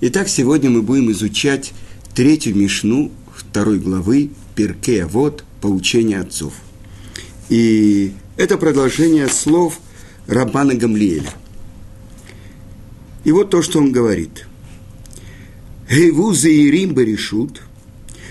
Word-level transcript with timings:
Итак, 0.00 0.28
сегодня 0.28 0.70
мы 0.70 0.82
будем 0.82 1.10
изучать 1.10 1.72
третью 2.14 2.54
Мишну 2.54 3.10
второй 3.34 3.80
главы 3.80 4.30
Перкея 4.54 5.06
Вот 5.06 5.42
«Поучение 5.60 6.20
отцов». 6.20 6.52
И 7.48 8.12
это 8.36 8.58
продолжение 8.58 9.26
слов 9.26 9.80
Рабана 10.28 10.76
Гамлиэля. 10.76 11.32
И 13.24 13.32
вот 13.32 13.50
то, 13.50 13.60
что 13.60 13.80
он 13.80 13.90
говорит. 13.90 14.46
«Гейву 15.90 16.32
заирим 16.32 16.94
баришут, 16.94 17.60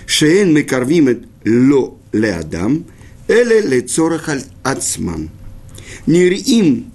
шеен 0.06 0.54
мекарвимет 0.54 1.26
ло 1.44 1.98
леадам, 2.12 2.86
эле 3.26 3.60
лецорах 3.60 4.30
ацман, 4.62 5.28
нирим 6.06 6.90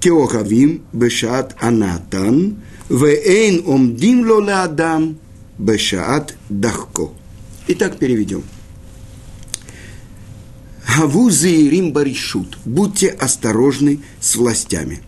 кеохавим 0.00 0.82
бешат 0.92 1.56
анатан, 1.58 2.58
Вейн 2.88 3.64
омдим 3.66 4.28
лола 4.28 4.62
адам 4.62 5.18
бешаат 5.58 6.36
дахко. 6.48 7.10
Итак, 7.68 7.98
переведем. 7.98 8.44
Гаву 10.96 11.30
заирим 11.30 11.92
баришут. 11.92 12.58
Будьте 12.64 13.08
осторожны 13.08 14.00
с 14.20 14.36
властями. 14.36 15.02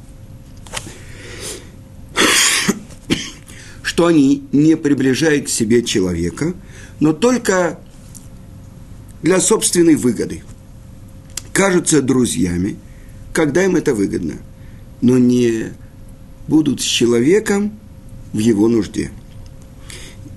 Что 3.82 4.06
они 4.06 4.44
не 4.52 4.76
приближают 4.76 5.46
к 5.46 5.48
себе 5.48 5.82
человека, 5.82 6.54
но 7.00 7.12
только 7.12 7.78
для 9.22 9.40
собственной 9.40 9.94
выгоды. 9.94 10.42
Кажутся 11.52 12.02
друзьями, 12.02 12.76
когда 13.32 13.64
им 13.64 13.76
это 13.76 13.94
выгодно, 13.94 14.34
но 15.00 15.16
не 15.16 15.72
будут 16.48 16.80
с 16.80 16.84
человеком 16.84 17.72
в 18.32 18.38
его 18.38 18.68
нужде. 18.68 19.10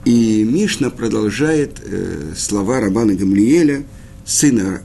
И 0.05 0.43
Мишна 0.43 0.89
продолжает 0.89 1.81
э, 1.83 2.33
слова 2.35 2.79
Рабана 2.79 3.13
Гамлиеля, 3.13 3.83
сына 4.25 4.81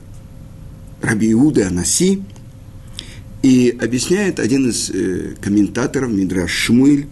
Раби 1.01 1.31
Иуды 1.31 1.63
Анаси, 1.63 2.21
и 3.41 3.75
объясняет 3.81 4.39
один 4.39 4.69
из 4.69 4.89
э, 4.89 5.35
комментаторов 5.41 6.11
Мидраш 6.11 6.51
Шмуэль, 6.51 7.07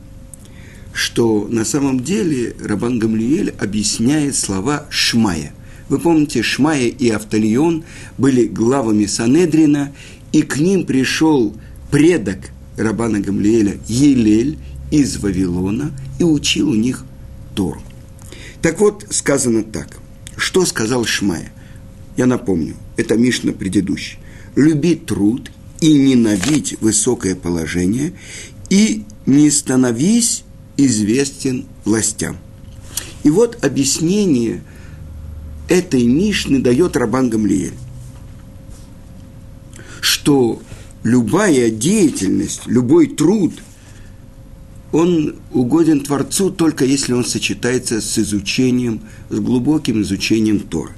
что 0.94 1.48
на 1.50 1.66
самом 1.66 2.00
деле 2.02 2.56
Рабан 2.64 3.00
Гамлиель 3.00 3.54
объясняет 3.60 4.36
слова 4.36 4.86
Шмая. 4.90 5.54
Вы 5.90 6.00
помните, 6.00 6.42
Шмая 6.42 6.88
и 6.88 7.10
Автолион 7.10 7.84
были 8.18 8.46
главами 8.46 9.06
Санедрина, 9.06 9.94
и 10.32 10.42
к 10.42 10.58
ним 10.58 10.86
пришел 10.86 11.56
предок 11.92 12.50
Рабана 12.78 13.20
Гамлиэля 13.20 13.78
Елель 13.88 14.58
из 14.92 15.18
Вавилона 15.18 15.92
и 16.20 16.24
учил 16.24 16.70
у 16.70 16.76
них 16.76 17.06
Тору. 17.56 17.82
Так 18.62 18.80
вот, 18.80 19.06
сказано 19.10 19.64
так. 19.64 19.98
Что 20.38 20.66
сказал 20.66 21.06
Шмая? 21.06 21.52
Я 22.18 22.26
напомню, 22.26 22.76
это 22.98 23.16
Мишна 23.16 23.52
предыдущий. 23.52 24.20
Люби 24.56 24.96
труд 24.96 25.52
и 25.82 25.94
ненавидь 25.94 26.80
высокое 26.82 27.36
положение, 27.36 28.14
и 28.70 29.04
не 29.26 29.52
становись 29.52 30.44
известен 30.78 31.66
властям. 31.84 32.38
И 33.24 33.30
вот 33.30 33.64
объяснение 33.64 34.64
этой 35.68 36.04
Мишны 36.04 36.60
дает 36.60 36.96
Рабан 36.96 37.30
Гамлиэль, 37.30 37.74
что 40.00 40.62
любая 41.06 41.70
деятельность, 41.70 42.64
любой 42.66 43.08
труд, 43.08 43.54
он 44.92 45.36
угоден 45.54 46.02
Творцу 46.02 46.50
только 46.50 46.84
если 46.84 47.14
он 47.14 47.24
сочетается 47.24 48.02
с 48.02 48.18
изучением, 48.18 49.02
с 49.30 49.40
глубоким 49.40 50.02
изучением 50.02 50.60
Тора. 50.60 50.92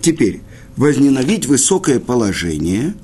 Теперь, 0.00 0.40
возненавидеть 0.76 1.46
высокое 1.46 1.98
положение, 1.98 2.94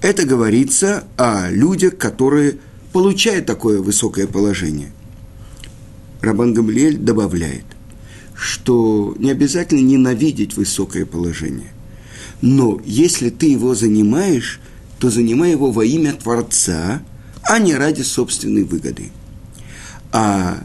это 0.00 0.24
говорится 0.24 1.04
о 1.16 1.50
людях, 1.50 1.98
которые 1.98 2.58
получают 2.92 3.46
такое 3.46 3.80
высокое 3.80 4.28
положение. 4.28 4.92
Рабан 6.20 6.54
Гамлиэль 6.54 6.96
добавляет, 6.96 7.64
что 8.36 9.16
не 9.18 9.32
обязательно 9.32 9.80
ненавидеть 9.80 10.56
высокое 10.56 11.06
положение. 11.06 11.72
Но 12.40 12.80
если 12.84 13.30
ты 13.30 13.46
его 13.46 13.74
занимаешь– 13.74 14.60
то 15.02 15.10
занимай 15.10 15.50
его 15.50 15.72
во 15.72 15.84
имя 15.84 16.12
Творца, 16.12 17.02
а 17.42 17.58
не 17.58 17.74
ради 17.74 18.02
собственной 18.02 18.62
выгоды. 18.62 19.10
А 20.12 20.64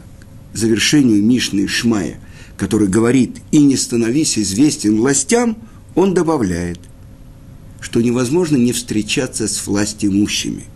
завершению 0.54 1.24
Мишны 1.24 1.66
Шмая, 1.66 2.20
который 2.56 2.86
говорит 2.86 3.38
«и 3.50 3.58
не 3.58 3.76
становись 3.76 4.38
известен 4.38 4.98
властям», 4.98 5.58
он 5.96 6.14
добавляет, 6.14 6.78
что 7.80 8.00
невозможно 8.00 8.56
не 8.56 8.70
встречаться 8.70 9.48
с 9.48 9.66
властимущими. 9.66 10.66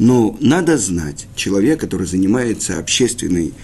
Но 0.00 0.36
надо 0.40 0.76
знать, 0.76 1.28
человек, 1.36 1.78
который 1.78 2.08
занимается 2.08 2.76
общественной 2.76 3.54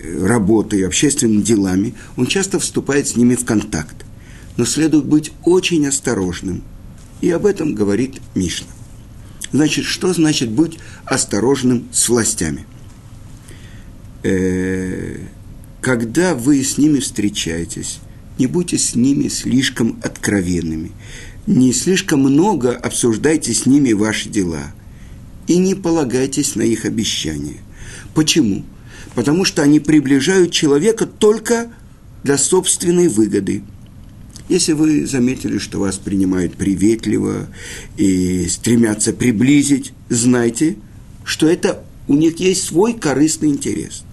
э, 0.00 0.26
работой, 0.26 0.86
общественными 0.86 1.40
делами, 1.40 1.94
он 2.18 2.26
часто 2.26 2.60
вступает 2.60 3.08
с 3.08 3.16
ними 3.16 3.36
в 3.36 3.46
контакт. 3.46 4.04
Но 4.58 4.66
следует 4.66 5.06
быть 5.06 5.32
очень 5.44 5.86
осторожным. 5.86 6.62
И 7.22 7.30
об 7.30 7.46
этом 7.46 7.74
говорит 7.74 8.20
Мишна. 8.34 8.68
Значит, 9.52 9.84
что 9.84 10.12
значит 10.14 10.50
быть 10.50 10.78
осторожным 11.04 11.88
с 11.92 12.08
властями? 12.08 12.66
Э, 14.22 15.18
когда 15.80 16.34
вы 16.34 16.62
с 16.62 16.78
ними 16.78 17.00
встречаетесь, 17.00 18.00
не 18.38 18.46
будьте 18.46 18.78
с 18.78 18.94
ними 18.94 19.28
слишком 19.28 20.00
откровенными, 20.02 20.92
не 21.46 21.72
слишком 21.72 22.20
много 22.20 22.74
обсуждайте 22.74 23.52
с 23.52 23.66
ними 23.66 23.92
ваши 23.92 24.28
дела 24.28 24.72
и 25.46 25.58
не 25.58 25.74
полагайтесь 25.74 26.54
на 26.54 26.62
их 26.62 26.86
обещания. 26.86 27.58
Почему? 28.14 28.64
Потому 29.14 29.44
что 29.44 29.62
они 29.62 29.80
приближают 29.80 30.52
человека 30.52 31.04
только 31.06 31.70
для 32.22 32.38
собственной 32.38 33.08
выгоды– 33.08 33.62
если 34.52 34.72
вы 34.72 35.06
заметили, 35.06 35.56
что 35.56 35.80
вас 35.80 35.96
принимают 35.96 36.56
приветливо 36.56 37.46
и 37.96 38.46
стремятся 38.48 39.14
приблизить, 39.14 39.94
знайте, 40.10 40.76
что 41.24 41.48
это 41.48 41.82
у 42.06 42.14
них 42.14 42.38
есть 42.38 42.64
свой 42.64 42.92
корыстный 42.92 43.48
интерес. 43.48 44.04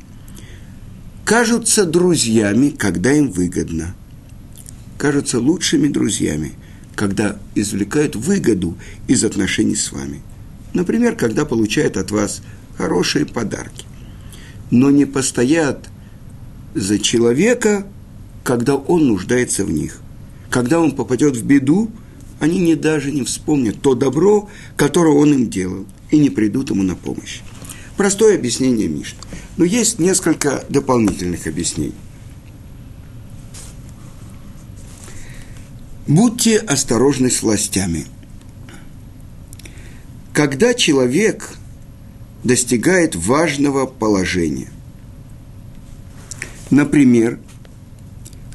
Кажутся 1.25 1.83
друзьями, 1.83 2.69
когда 2.69 3.11
им 3.11 3.29
выгодно. 3.31 3.95
Кажутся 4.97 5.39
лучшими 5.39 5.89
друзьями, 5.89 6.53
когда 6.95 7.38
извлекают 7.53 8.16
выгоду 8.16 8.77
из 9.09 9.25
отношений 9.25 9.75
с 9.75 9.91
вами. 9.91 10.21
Например, 10.73 11.16
когда 11.17 11.44
получают 11.44 11.97
от 11.97 12.11
вас 12.11 12.41
хорошие 12.77 13.25
подарки. 13.25 13.85
Но 14.71 14.89
не 14.89 15.03
постоят 15.03 15.89
за 16.75 16.97
человека, 16.97 17.85
когда 18.45 18.75
он 18.75 19.07
нуждается 19.07 19.66
в 19.66 19.71
них 19.71 20.00
когда 20.50 20.80
он 20.80 20.94
попадет 20.94 21.36
в 21.36 21.46
беду, 21.46 21.92
они 22.40 22.60
не 22.60 22.76
даже 22.76 23.12
не 23.12 23.24
вспомнят 23.24 23.82
то 23.82 23.96
добро, 23.96 24.50
которое 24.76 25.16
он 25.16 25.34
им 25.34 25.50
делал, 25.50 25.86
и 26.10 26.18
не 26.18 26.30
придут 26.30 26.70
ему 26.70 26.84
на 26.84 26.96
помощь. 26.96 27.42
Простое 27.98 28.36
объяснение 28.36 28.88
Мишны. 28.88 29.20
Но 29.58 29.66
есть 29.66 30.00
несколько 30.00 30.64
дополнительных 30.70 31.48
объяснений. 31.48 31.94
Будьте 36.08 36.58
осторожны 36.58 37.30
с 37.30 37.44
властями. 37.44 38.06
Когда 40.34 40.74
человек 40.74 41.58
достигает 42.44 43.16
важного 43.16 43.86
положения, 43.86 44.72
например, 46.72 47.40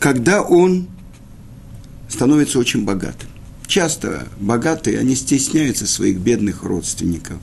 когда 0.00 0.42
он 0.42 0.88
становится 2.14 2.58
очень 2.58 2.84
богатым. 2.84 3.28
Часто 3.66 4.28
богатые, 4.38 4.98
они 4.98 5.14
стесняются 5.14 5.86
своих 5.86 6.18
бедных 6.18 6.62
родственников. 6.62 7.38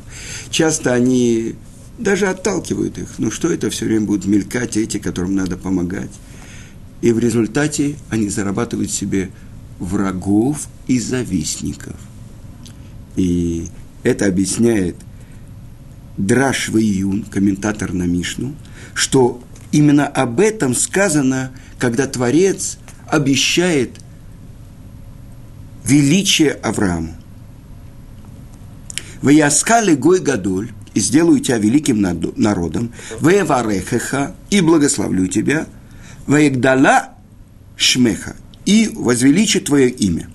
Часто 0.49 0.93
они 0.93 1.55
даже 1.97 2.27
отталкивают 2.27 2.97
их. 2.97 3.09
Ну 3.17 3.31
что 3.31 3.51
это 3.51 3.69
все 3.69 3.85
время 3.85 4.05
будут 4.05 4.25
мелькать 4.25 4.77
эти, 4.77 4.97
которым 4.97 5.35
надо 5.35 5.57
помогать? 5.57 6.11
И 7.01 7.11
в 7.11 7.19
результате 7.19 7.95
они 8.09 8.29
зарабатывают 8.29 8.91
себе 8.91 9.31
врагов 9.79 10.67
и 10.87 10.99
завистников. 10.99 11.95
И 13.15 13.67
это 14.03 14.27
объясняет 14.27 14.95
Драш 16.17 16.69
Вейюн, 16.69 17.23
комментатор 17.23 17.93
на 17.93 18.03
Мишну, 18.03 18.55
что 18.93 19.43
именно 19.71 20.07
об 20.07 20.39
этом 20.39 20.75
сказано, 20.75 21.51
когда 21.79 22.05
Творец 22.05 22.77
обещает 23.07 24.00
величие 25.85 26.51
Аврааму. 26.51 27.15
Ваяскали 29.21 29.95
Гой 29.95 30.19
Гадоль, 30.19 30.71
и 30.93 30.99
сделаю 30.99 31.39
тебя 31.39 31.57
великим 31.57 32.01
народом, 32.01 32.91
ваеварехеха, 33.19 34.35
и 34.49 34.61
благословлю 34.61 35.27
тебя, 35.27 35.67
ваегдала 36.27 37.15
шмеха, 37.77 38.35
и 38.65 38.89
возвеличу 38.93 39.61
твое 39.61 39.89
имя. 39.89 40.29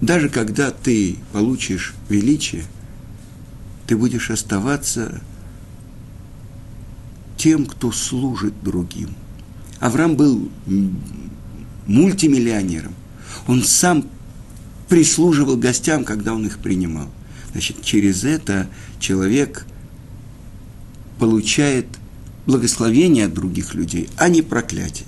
Даже 0.00 0.28
когда 0.28 0.70
ты 0.70 1.16
получишь 1.32 1.94
величие, 2.08 2.64
ты 3.86 3.96
будешь 3.96 4.30
оставаться 4.30 5.20
тем, 7.36 7.66
кто 7.66 7.92
служит 7.92 8.54
другим. 8.62 9.10
Авраам 9.80 10.14
был 10.14 10.50
мультимиллионером. 11.86 12.94
Он 13.46 13.64
сам 13.64 14.06
прислуживал 14.88 15.56
гостям, 15.56 16.04
когда 16.04 16.34
он 16.34 16.46
их 16.46 16.58
принимал. 16.58 17.08
Значит, 17.52 17.82
через 17.82 18.24
это 18.24 18.68
человек 18.98 19.66
получает 21.18 21.86
благословение 22.46 23.26
от 23.26 23.34
других 23.34 23.74
людей, 23.74 24.08
а 24.16 24.28
не 24.28 24.42
проклятие. 24.42 25.06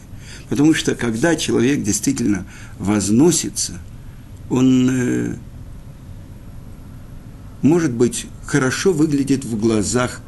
Потому 0.48 0.74
что 0.74 0.94
когда 0.94 1.36
человек 1.36 1.82
действительно 1.82 2.46
возносится, 2.78 3.78
он, 4.50 4.88
э, 4.90 5.36
может 7.62 7.92
быть, 7.92 8.26
хорошо 8.44 8.92
выглядит 8.92 9.44
в 9.44 9.58
глазах 9.58 10.20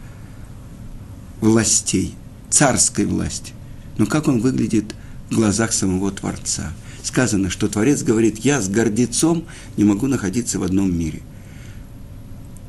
властей, 1.40 2.14
царской 2.48 3.04
власти. 3.04 3.52
Но 3.98 4.06
как 4.06 4.28
он 4.28 4.40
выглядит 4.40 4.94
в 5.30 5.34
глазах 5.34 5.72
самого 5.72 6.10
Творца? 6.10 6.72
Сказано, 7.02 7.50
что 7.50 7.68
Творец 7.68 8.02
говорит, 8.02 8.38
я 8.38 8.60
с 8.60 8.68
гордецом 8.68 9.44
не 9.76 9.84
могу 9.84 10.06
находиться 10.06 10.58
в 10.58 10.62
одном 10.62 10.96
мире. 10.96 11.20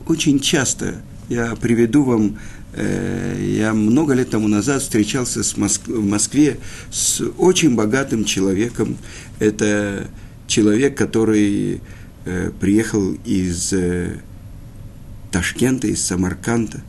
Очень 0.08 0.40
часто 0.40 1.02
я 1.30 1.56
приведу 1.56 2.04
вам, 2.04 2.38
э, 2.74 3.56
я 3.58 3.74
много 3.74 4.14
лет 4.14 4.30
тому 4.30 4.48
назад 4.48 4.82
встречался 4.82 5.44
с 5.44 5.58
Моск... 5.58 5.88
в 5.88 6.06
Москве 6.06 6.58
с 6.92 7.22
очень 7.38 7.76
богатым 7.76 8.26
человеком. 8.26 8.98
Это 9.40 10.08
человек, 10.48 10.96
который 10.98 11.82
э, 12.26 12.52
приехал 12.60 13.14
из 13.26 13.74
э, 13.74 14.20
Ташкента, 15.32 15.88
из 15.88 16.06
Самарканда, 16.06 16.82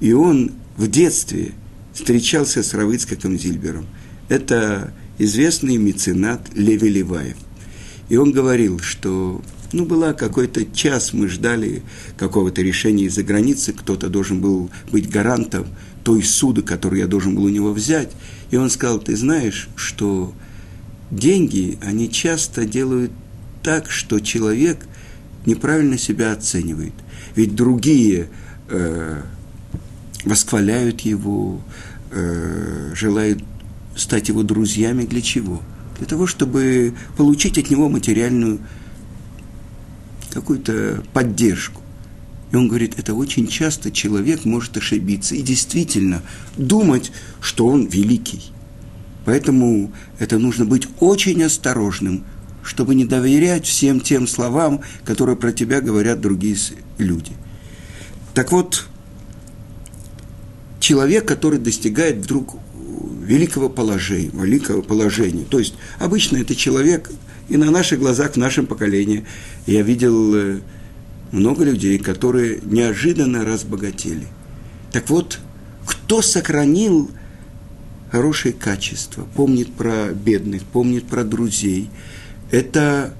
и 0.00 0.12
он 0.12 0.52
в 0.76 0.88
детстве 0.88 1.52
встречался 1.92 2.62
с 2.62 2.74
Равыцкаком 2.74 3.38
Зильбером. 3.38 3.86
Это 4.28 4.92
известный 5.18 5.76
меценат 5.76 6.48
Леви 6.54 6.88
Леваев. 6.88 7.36
И 8.08 8.16
он 8.16 8.32
говорил, 8.32 8.78
что 8.80 9.42
ну, 9.72 9.86
была 9.86 10.12
какой-то 10.12 10.64
час, 10.66 11.12
мы 11.12 11.28
ждали 11.28 11.82
какого-то 12.16 12.62
решения 12.62 13.04
из-за 13.04 13.22
границы, 13.22 13.72
кто-то 13.72 14.08
должен 14.08 14.40
был 14.40 14.70
быть 14.90 15.08
гарантом 15.08 15.66
той 16.04 16.22
суды, 16.22 16.62
которую 16.62 17.00
я 17.00 17.06
должен 17.06 17.34
был 17.34 17.44
у 17.44 17.48
него 17.48 17.72
взять. 17.72 18.10
И 18.50 18.56
он 18.56 18.70
сказал, 18.70 18.98
ты 18.98 19.16
знаешь, 19.16 19.68
что 19.76 20.34
деньги, 21.10 21.78
они 21.82 22.10
часто 22.10 22.64
делают 22.64 23.12
так, 23.62 23.90
что 23.90 24.20
человек 24.20 24.86
неправильно 25.46 25.98
себя 25.98 26.32
оценивает. 26.32 26.92
Ведь 27.34 27.54
другие 27.54 28.28
э, 28.68 29.22
восхваляют 30.24 31.00
его, 31.02 31.60
э, 32.10 32.92
желают 32.94 33.42
стать 33.96 34.28
его 34.28 34.42
друзьями 34.42 35.04
для 35.04 35.20
чего? 35.20 35.62
Для 35.98 36.06
того, 36.06 36.26
чтобы 36.26 36.94
получить 37.16 37.58
от 37.58 37.70
него 37.70 37.88
материальную 37.88 38.60
какую-то 40.32 41.02
поддержку. 41.12 41.82
И 42.50 42.56
он 42.56 42.68
говорит, 42.68 42.98
это 42.98 43.14
очень 43.14 43.46
часто 43.46 43.90
человек 43.90 44.44
может 44.44 44.76
ошибиться 44.76 45.34
и 45.34 45.42
действительно 45.42 46.22
думать, 46.56 47.12
что 47.40 47.66
он 47.66 47.86
великий. 47.86 48.52
Поэтому 49.24 49.92
это 50.18 50.38
нужно 50.38 50.64
быть 50.64 50.88
очень 51.00 51.42
осторожным, 51.42 52.24
чтобы 52.62 52.94
не 52.94 53.04
доверять 53.04 53.66
всем 53.66 54.00
тем 54.00 54.26
словам, 54.26 54.82
которые 55.04 55.36
про 55.36 55.52
тебя 55.52 55.80
говорят 55.80 56.20
другие 56.20 56.56
люди. 56.98 57.32
Так 58.34 58.52
вот, 58.52 58.86
человек, 60.82 61.26
который 61.26 61.60
достигает 61.60 62.16
вдруг 62.16 62.56
великого 63.22 63.68
положения, 63.68 64.30
великого 64.34 64.82
положения. 64.82 65.44
То 65.44 65.60
есть 65.60 65.74
обычно 66.00 66.38
это 66.38 66.56
человек, 66.56 67.10
и 67.48 67.56
на 67.56 67.70
наших 67.70 68.00
глазах, 68.00 68.32
в 68.32 68.36
нашем 68.36 68.66
поколении, 68.66 69.24
я 69.66 69.82
видел 69.82 70.34
э, 70.34 70.60
много 71.30 71.64
людей, 71.64 71.98
которые 71.98 72.60
неожиданно 72.64 73.44
разбогатели. 73.44 74.26
Так 74.90 75.08
вот, 75.08 75.38
кто 75.86 76.20
сохранил 76.20 77.10
хорошие 78.10 78.52
качества, 78.52 79.26
помнит 79.36 79.72
про 79.72 80.08
бедных, 80.12 80.64
помнит 80.64 81.06
про 81.06 81.22
друзей, 81.22 81.90
это 82.50 83.14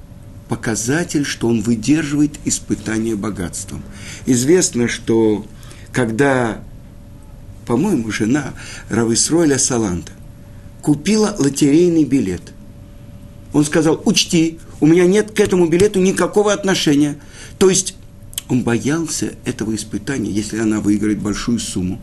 показатель, 0.49 1.25
что 1.25 1.47
он 1.47 1.61
выдерживает 1.61 2.33
испытание 2.45 3.15
богатством. 3.15 3.83
Известно, 4.27 4.89
что 4.89 5.47
когда 5.93 6.63
по-моему, 7.67 8.11
жена 8.11 8.55
Рависроиля 8.89 9.59
Саланта, 9.59 10.13
купила 10.81 11.35
лотерейный 11.39 12.05
билет. 12.05 12.53
Он 13.53 13.65
сказал, 13.65 14.01
учти, 14.05 14.59
у 14.81 14.87
меня 14.87 15.07
нет 15.07 15.31
к 15.31 15.41
этому 15.41 15.69
билету 15.69 16.01
никакого 16.01 16.53
отношения. 16.53 17.19
То 17.59 17.71
есть 17.71 17.95
он 18.49 18.63
боялся 18.63 19.33
этого 19.45 19.75
испытания, 19.75 20.31
если 20.31 20.59
она 20.59 20.81
выиграет 20.81 21.21
большую 21.21 21.59
сумму. 21.59 22.01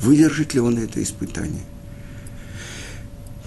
Выдержит 0.00 0.54
ли 0.54 0.60
он 0.60 0.78
это 0.78 1.02
испытание? 1.02 1.62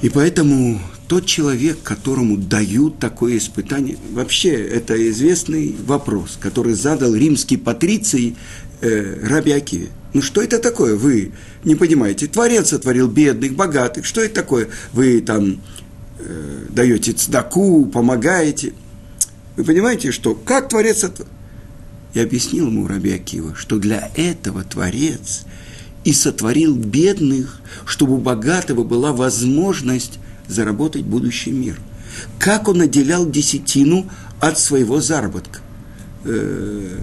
И 0.01 0.09
поэтому 0.09 0.79
тот 1.07 1.25
человек, 1.25 1.81
которому 1.83 2.37
дают 2.37 2.99
такое 2.99 3.37
испытание, 3.37 3.97
вообще 4.11 4.51
это 4.51 4.95
известный 5.09 5.75
вопрос, 5.85 6.37
который 6.39 6.73
задал 6.73 7.13
римский 7.13 7.57
патриций 7.57 8.37
э, 8.81 9.27
Раби. 9.27 9.89
Ну 10.13 10.21
что 10.21 10.41
это 10.41 10.59
такое? 10.59 10.95
Вы 10.95 11.33
не 11.63 11.75
понимаете. 11.75 12.27
Творец 12.27 12.69
сотворил 12.69 13.07
бедных, 13.07 13.55
богатых. 13.55 14.05
Что 14.05 14.21
это 14.21 14.35
такое? 14.35 14.69
Вы 14.93 15.19
там 15.21 15.61
э, 16.19 16.65
даете 16.69 17.11
цдаку, 17.11 17.85
помогаете. 17.85 18.73
Вы 19.57 19.65
понимаете, 19.65 20.11
что 20.11 20.33
как 20.33 20.69
Творец 20.69 20.99
сотворил? 20.99 21.33
Я 22.13 22.23
объяснил 22.23 22.67
ему 22.67 22.87
Раби 22.87 23.11
Акива, 23.11 23.53
что 23.55 23.77
для 23.77 24.09
этого 24.15 24.63
Творец 24.63 25.45
и 26.03 26.13
сотворил 26.13 26.75
бедных, 26.75 27.61
чтобы 27.85 28.15
у 28.15 28.17
богатого 28.17 28.83
была 28.83 29.11
возможность 29.13 30.19
заработать 30.47 31.03
будущий 31.03 31.51
мир. 31.51 31.79
Как 32.37 32.67
он 32.67 32.81
отделял 32.81 33.29
десятину 33.29 34.09
от 34.39 34.57
своего 34.59 35.01
заработка? 35.01 35.59
Э, 36.25 36.97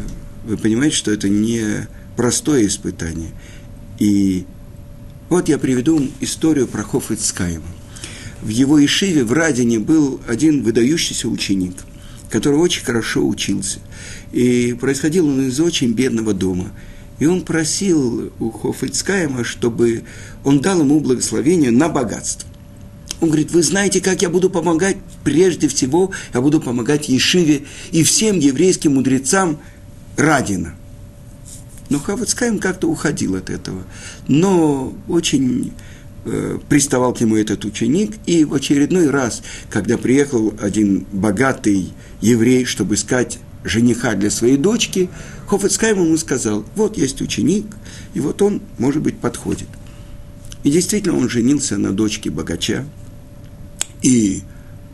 вы 0.45 0.57
понимаете, 0.57 0.97
что 0.97 1.11
это 1.11 1.29
не 1.29 1.89
простое 2.17 2.67
испытание. 2.67 3.31
И 3.99 4.45
вот 5.29 5.49
я 5.49 5.59
приведу 5.59 6.09
историю 6.21 6.67
про 6.67 6.83
Хофицкаема. 6.83 7.65
В 8.43 8.49
его 8.49 8.85
Ишиве 8.85 9.25
в 9.25 9.33
Радине 9.33 9.79
был 9.79 10.21
один 10.27 10.63
выдающийся 10.63 11.29
ученик, 11.29 11.75
который 12.31 12.59
очень 12.59 12.85
хорошо 12.85 13.27
учился. 13.27 13.79
И 14.33 14.77
происходил 14.79 15.27
он 15.27 15.49
из 15.49 15.59
очень 15.59 15.93
бедного 15.93 16.33
дома. 16.33 16.71
И 17.19 17.27
он 17.27 17.43
просил 17.43 18.33
у 18.39 18.51
Хофицкаема, 18.51 19.45
чтобы 19.45 20.05
он 20.45 20.61
дал 20.61 20.81
ему 20.81 21.01
благословение 21.01 21.71
на 21.71 21.89
богатство. 21.89 22.49
Он 23.21 23.29
говорит, 23.29 23.51
вы 23.53 23.63
знаете, 23.63 24.03
как 24.03 24.21
я 24.21 24.29
буду 24.29 24.51
помогать? 24.51 24.99
Прежде 25.25 25.69
всего, 25.69 26.11
я 26.35 26.41
буду 26.41 26.61
помогать 26.61 27.09
Ешиве 27.09 27.63
и 27.91 28.03
всем 28.03 28.39
еврейским 28.39 28.95
мудрецам 28.95 29.59
Радина– 30.17 30.75
но 31.89 31.99
Хавацкаем 31.99 32.59
как-то 32.59 32.89
уходил 32.89 33.37
от 33.37 33.51
этого. 33.51 33.85
Но 34.27 34.93
очень 35.09 35.73
э, 36.25 36.59
приставал 36.69 37.15
к 37.15 37.21
нему 37.21 37.37
этот 37.37 37.65
ученик, 37.65 38.15
и 38.27 38.45
в 38.45 38.55
очередной 38.55 39.11
раз, 39.11 39.43
когда 39.71 39.97
приехал 39.97 40.55
один 40.61 41.07
богатый 41.13 41.93
еврей, 42.21 42.65
чтобы 42.65 42.95
искать 42.95 43.39
жениха 43.67 44.15
для 44.15 44.31
своей 44.31 44.57
дочки, 44.57 45.11
Хофицкайм 45.47 46.03
ему 46.03 46.17
сказал, 46.17 46.65
вот 46.75 46.97
есть 46.97 47.21
ученик, 47.21 47.67
и 48.15 48.21
вот 48.21 48.41
он, 48.41 48.63
может 48.79 49.03
быть, 49.03 49.19
подходит. 49.19 49.69
И 50.63 50.71
действительно 50.71 51.17
он 51.17 51.29
женился 51.29 51.77
на 51.77 51.93
дочке 51.93 52.31
богача, 52.31 52.85
и 54.03 54.43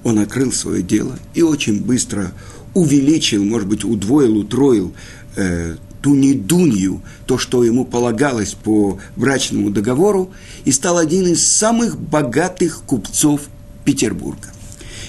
он 0.02 0.18
открыл 0.18 0.52
свое 0.52 0.82
дело, 0.82 1.18
и 1.34 1.42
очень 1.42 1.82
быстро 1.82 2.32
увеличил, 2.74 3.44
может 3.44 3.68
быть, 3.68 3.84
удвоил, 3.84 4.38
утроил 4.38 4.92
э, 5.36 5.76
ту 6.00 6.14
недунью, 6.14 7.02
то, 7.26 7.38
что 7.38 7.64
ему 7.64 7.84
полагалось 7.84 8.54
по 8.54 8.98
брачному 9.16 9.70
договору, 9.70 10.32
и 10.64 10.72
стал 10.72 10.98
один 10.98 11.26
из 11.26 11.46
самых 11.46 11.98
богатых 11.98 12.82
купцов 12.84 13.42
Петербурга. 13.84 14.48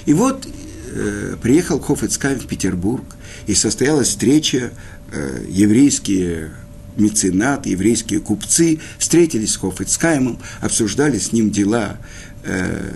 И 0.05 0.13
вот 0.13 0.47
э, 0.93 1.35
приехал 1.41 1.79
Хофицкай 1.79 2.35
в 2.35 2.45
Петербург, 2.45 3.03
и 3.47 3.53
состоялась 3.53 4.09
встреча, 4.09 4.71
э, 5.11 5.45
еврейские 5.49 6.51
меценат, 6.97 7.65
еврейские 7.65 8.19
купцы 8.19 8.79
встретились 8.97 9.53
с 9.53 9.57
Хофицкаймом, 9.57 10.39
обсуждали 10.61 11.17
с 11.17 11.31
ним 11.31 11.49
дела 11.49 11.97
э, 12.43 12.91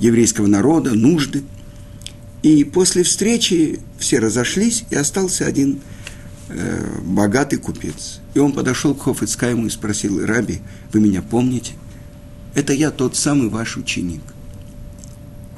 еврейского 0.00 0.46
народа, 0.46 0.94
нужды. 0.94 1.42
И 2.42 2.64
после 2.64 3.04
встречи 3.04 3.78
все 3.98 4.18
разошлись, 4.18 4.84
и 4.90 4.96
остался 4.96 5.46
один 5.46 5.80
э, 6.48 7.00
богатый 7.04 7.56
купец. 7.56 8.20
И 8.34 8.38
он 8.38 8.52
подошел 8.52 8.94
к 8.94 9.02
Хофицкайму 9.02 9.66
и 9.66 9.70
спросил, 9.70 10.24
«Раби, 10.24 10.60
вы 10.92 11.00
меня 11.00 11.22
помните? 11.22 11.72
Это 12.54 12.72
я 12.72 12.90
тот 12.90 13.16
самый 13.16 13.48
ваш 13.48 13.76
ученик». 13.76 14.22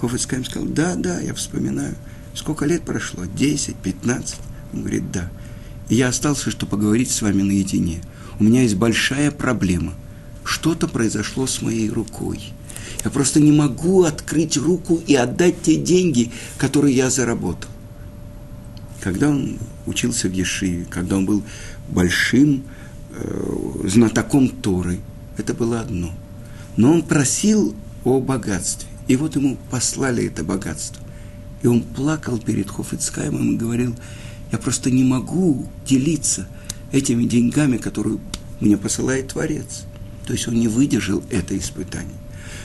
Хофицкайм 0.00 0.44
сказал, 0.44 0.68
«Да, 0.68 0.94
да, 0.94 1.20
я 1.20 1.32
вспоминаю. 1.34 1.94
Сколько 2.34 2.66
лет 2.66 2.82
прошло? 2.82 3.24
Десять, 3.24 3.76
пятнадцать?» 3.76 4.40
Он 4.72 4.80
говорит, 4.80 5.10
«Да». 5.12 5.30
И 5.88 5.94
я 5.94 6.08
остался, 6.08 6.50
чтобы 6.50 6.70
поговорить 6.70 7.10
с 7.10 7.22
вами 7.22 7.42
наедине. 7.42 8.00
У 8.40 8.44
меня 8.44 8.62
есть 8.62 8.74
большая 8.76 9.30
проблема. 9.30 9.94
Что-то 10.44 10.88
произошло 10.88 11.46
с 11.46 11.62
моей 11.62 11.88
рукой. 11.90 12.40
Я 13.04 13.10
просто 13.10 13.40
не 13.40 13.52
могу 13.52 14.02
открыть 14.04 14.56
руку 14.56 15.00
и 15.06 15.14
отдать 15.14 15.62
те 15.62 15.76
деньги, 15.76 16.32
которые 16.58 16.96
я 16.96 17.10
заработал. 17.10 17.70
Когда 19.00 19.28
он 19.28 19.58
учился 19.86 20.28
в 20.28 20.32
Ешиве, 20.32 20.86
когда 20.88 21.16
он 21.16 21.26
был 21.26 21.42
большим 21.88 22.64
э, 23.10 23.80
знатоком 23.84 24.48
Торы, 24.48 25.00
это 25.36 25.52
было 25.52 25.80
одно. 25.80 26.12
Но 26.76 26.92
он 26.92 27.02
просил 27.02 27.74
о 28.04 28.20
богатстве. 28.20 28.88
И 29.06 29.16
вот 29.16 29.36
ему 29.36 29.58
послали 29.70 30.26
это 30.26 30.42
богатство. 30.42 31.02
И 31.64 31.66
он 31.66 31.82
плакал 31.82 32.38
перед 32.38 32.70
Хофицкаемом 32.70 33.54
и 33.54 33.56
говорил, 33.56 33.96
я 34.52 34.58
просто 34.58 34.90
не 34.90 35.02
могу 35.02 35.66
делиться 35.86 36.46
этими 36.92 37.24
деньгами, 37.24 37.78
которые 37.78 38.18
мне 38.60 38.76
посылает 38.76 39.28
Творец. 39.28 39.84
То 40.26 40.34
есть 40.34 40.46
он 40.46 40.56
не 40.56 40.68
выдержал 40.68 41.22
это 41.30 41.56
испытание. 41.56 42.18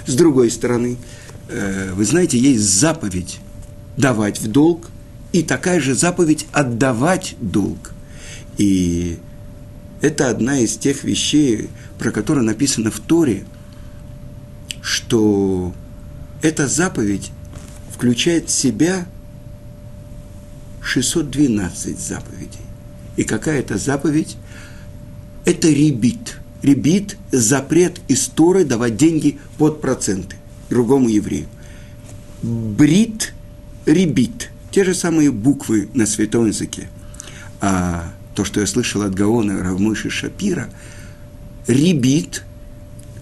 С 0.06 0.16
другой 0.16 0.52
стороны, 0.52 0.98
э, 1.48 1.94
вы 1.94 2.04
знаете, 2.04 2.38
есть 2.38 2.62
заповедь 2.62 3.40
давать 3.96 4.42
в 4.42 4.52
долг, 4.52 4.90
и 5.32 5.44
такая 5.44 5.80
же 5.80 5.96
заповедь 5.96 6.46
отдавать 6.52 7.38
долг. 7.40 7.94
И 8.58 9.18
это 10.02 10.30
одна 10.30 10.60
из 10.60 10.76
тех 10.76 11.06
вещей, 11.06 11.70
про 11.98 12.12
которые 12.12 12.44
написано 12.44 12.92
в 12.92 13.00
Торе, 13.00 13.46
что 14.82 15.74
эта 16.42 16.68
заповедь 16.68 17.32
включает 18.00 18.48
в 18.48 18.54
себя 18.54 19.06
612 20.82 22.00
заповедей. 22.00 22.62
И 23.18 23.26
какая 23.26 23.60
это 23.60 23.78
заповедь? 23.78 24.38
Это 25.44 25.68
ребит. 25.68 26.38
Ребит– 26.62 27.18
запрет 27.34 28.00
из 28.08 28.28
Торы 28.28 28.64
давать 28.64 28.96
деньги 28.96 29.38
под 29.58 29.82
проценты 29.82 30.38
другому 30.70 31.10
еврею. 31.10 31.48
Брит– 32.42 33.34
ребит. 33.86 34.50
Те 34.72 34.86
же 34.86 34.94
самые 34.94 35.30
буквы 35.30 35.90
на 35.94 36.06
святом 36.06 36.48
языке. 36.48 36.88
А 37.60 38.14
то, 38.34 38.46
что 38.46 38.62
я 38.62 38.68
слышал 38.68 39.02
от 39.02 39.14
Гаона 39.14 39.62
Равмыши 39.62 40.10
Шапира, 40.10 40.70
ребит 41.68 42.44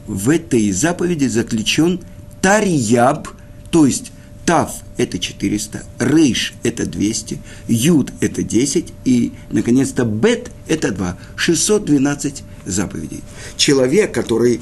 в 0.06 0.30
этой 0.30 0.72
заповеди 0.72 1.26
заключен 1.26 2.00
тарьяб, 2.42 3.28
то 3.72 3.88
есть 3.88 4.12
Тав– 4.48 4.72
это 4.98 5.20
400, 5.20 5.84
Рейш– 6.00 6.54
это 6.64 6.86
200, 6.86 7.38
Юд– 7.68 8.14
это 8.22 8.44
10, 8.44 8.94
и, 9.04 9.34
наконец-то, 9.52 10.06
Бет– 10.06 10.52
это 10.70 10.92
2. 10.92 11.18
612 11.36 12.44
заповедей. 12.66 13.24
Человек, 13.58 14.14
который 14.14 14.62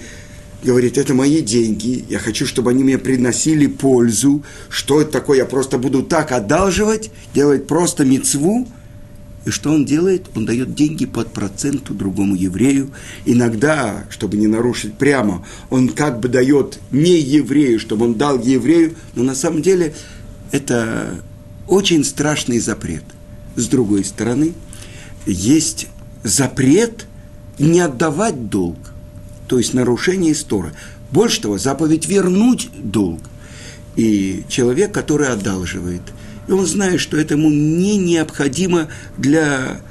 говорит, 0.64 0.98
это 0.98 1.14
мои 1.14 1.40
деньги, 1.42 2.04
я 2.10 2.18
хочу, 2.18 2.48
чтобы 2.48 2.72
они 2.72 2.84
мне 2.84 2.98
приносили 2.98 3.68
пользу, 3.68 4.44
что 4.70 5.02
это 5.02 5.12
такое, 5.12 5.38
я 5.38 5.46
просто 5.46 5.78
буду 5.78 6.02
так 6.02 6.32
одалживать, 6.32 7.12
делать 7.36 7.68
просто 7.68 8.06
мецву– 8.06 8.68
и 9.46 9.52
что 9.52 9.72
он 9.72 9.86
делает? 9.86 10.26
Он 10.36 10.46
дает 10.46 10.74
деньги 10.74 11.06
под 11.06 11.32
проценту 11.32 11.94
другому 11.94 12.36
еврею. 12.36 12.90
Иногда, 13.26 14.06
чтобы 14.10 14.38
не 14.38 14.48
нарушить 14.48 14.96
прямо, 14.96 15.46
он 15.70 15.90
как 15.90 16.20
бы 16.20 16.28
дает 16.28 16.80
не 16.92 17.20
еврею, 17.20 17.80
чтобы 17.80 18.06
он 18.06 18.16
дал 18.16 18.40
еврею, 18.42 18.96
но 19.14 19.24
на 19.24 19.36
самом 19.36 19.62
деле 19.62 19.94
это 20.52 21.22
очень 21.68 22.04
страшный 22.04 22.60
запрет. 22.60 23.04
С 23.56 23.68
другой 23.68 24.04
стороны, 24.04 24.54
есть 25.28 25.88
запрет 26.24 27.06
не 27.60 27.80
отдавать 27.80 28.50
долг, 28.50 28.78
то 29.48 29.60
есть 29.60 29.76
нарушение 29.76 30.32
истории. 30.32 30.72
Больше 31.12 31.42
того, 31.42 31.60
заповедь 31.60 32.08
вернуть 32.08 32.70
долг. 32.74 33.22
И 33.96 34.44
человек, 34.50 34.92
который 34.92 35.28
одалживает– 35.28 36.02
и 36.48 36.52
он 36.52 36.66
знает, 36.66 37.00
что 37.00 37.18
этому 37.18 37.50
не 37.50 37.98
необходимо 37.98 38.88
для, 39.18 39.82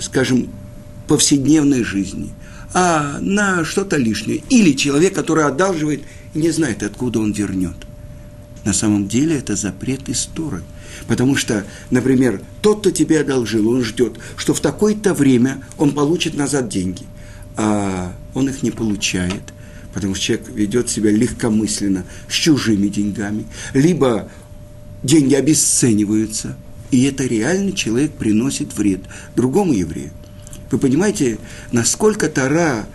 скажем, 0.00 0.48
повседневной 1.08 1.84
жизни, 1.84 2.30
а 2.74 3.18
на 3.20 3.64
что-то 3.64 3.96
лишнее. 3.96 4.42
Или 4.48 4.72
человек, 4.72 5.14
который 5.14 5.44
одалживает 5.44 6.02
не 6.34 6.50
знает, 6.50 6.82
откуда 6.82 7.20
он 7.20 7.32
вернет. 7.32 7.76
На 8.64 8.72
самом 8.72 9.08
деле 9.08 9.36
это 9.36 9.56
запрет 9.56 10.08
истории. 10.08 10.62
Потому 11.06 11.36
что, 11.36 11.64
например, 11.90 12.40
тот, 12.60 12.80
кто 12.80 12.90
тебе 12.90 13.20
одолжил, 13.20 13.68
он 13.68 13.82
ждет, 13.82 14.18
что 14.36 14.54
в 14.54 14.60
такое-то 14.60 15.14
время 15.14 15.62
он 15.78 15.92
получит 15.92 16.34
назад 16.34 16.68
деньги, 16.68 17.04
а 17.56 18.12
он 18.34 18.48
их 18.48 18.62
не 18.62 18.70
получает, 18.70 19.42
потому 19.92 20.14
что 20.14 20.24
человек 20.24 20.48
ведет 20.48 20.90
себя 20.90 21.10
легкомысленно 21.10 22.04
с 22.28 22.32
чужими 22.32 22.88
деньгами, 22.88 23.46
либо 23.74 24.28
деньги 25.02 25.34
обесцениваются, 25.34 26.56
и 26.90 27.04
это 27.04 27.24
реально 27.24 27.72
человек 27.72 28.12
приносит 28.12 28.74
вред 28.74 29.00
другому 29.34 29.72
еврею. 29.72 30.10
Вы 30.70 30.78
понимаете, 30.78 31.38
насколько 31.70 32.28
Тара 32.28 32.86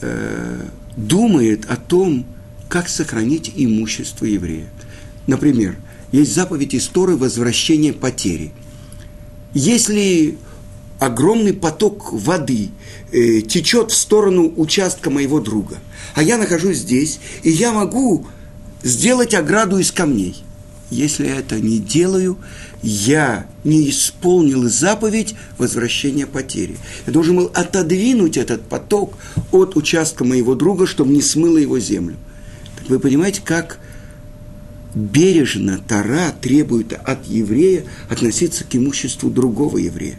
э, 0.00 0.64
думает 0.96 1.66
о 1.70 1.76
том, 1.76 2.26
как 2.68 2.88
сохранить 2.88 3.52
имущество 3.54 4.24
еврея. 4.24 4.66
Например, 5.26 5.76
есть 6.10 6.34
заповедь 6.34 6.74
истории 6.74 7.14
возвращения 7.14 7.92
потери. 7.92 8.52
Если 9.54 10.36
огромный 10.98 11.52
поток 11.52 12.12
воды 12.12 12.70
э, 13.12 13.40
течет 13.42 13.90
в 13.90 13.96
сторону 13.96 14.52
участка 14.56 15.10
моего 15.10 15.40
друга, 15.40 15.78
а 16.14 16.22
я 16.22 16.38
нахожусь 16.38 16.78
здесь, 16.78 17.20
и 17.42 17.50
я 17.50 17.72
могу 17.72 18.26
сделать 18.82 19.34
ограду 19.34 19.78
из 19.78 19.92
камней– 19.92 20.42
если 20.92 21.26
я 21.26 21.36
это 21.36 21.58
не 21.58 21.78
делаю, 21.78 22.38
я 22.82 23.46
не 23.64 23.88
исполнил 23.88 24.68
заповедь 24.68 25.34
возвращения 25.56 26.26
потери. 26.26 26.76
Я 27.06 27.12
должен 27.12 27.36
был 27.36 27.50
отодвинуть 27.54 28.36
этот 28.36 28.62
поток 28.62 29.14
от 29.50 29.76
участка 29.76 30.24
моего 30.24 30.54
друга, 30.54 30.86
чтобы 30.86 31.12
не 31.12 31.22
смыло 31.22 31.56
его 31.56 31.78
землю. 31.78 32.16
Так 32.78 32.88
вы 32.88 32.98
понимаете, 32.98 33.40
как 33.44 33.78
бережно 34.94 35.80
Тара 35.88 36.34
требует 36.40 36.92
от 36.92 37.26
еврея 37.26 37.84
относиться 38.10 38.64
к 38.64 38.76
имуществу 38.76 39.30
другого 39.30 39.78
еврея. 39.78 40.18